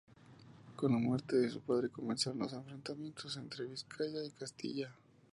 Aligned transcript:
Con 0.75 0.93
la 0.93 0.97
muerte 0.97 1.35
de 1.37 1.51
su 1.51 1.61
padre 1.61 1.89
comenzaron 1.91 2.39
los 2.39 2.53
enfrentamientos 2.53 3.37
entre 3.37 3.65
Vizcaya 3.65 4.23
y 4.25 4.31
Castilla. 4.31 4.91